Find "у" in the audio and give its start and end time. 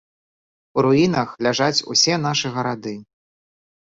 0.77-0.85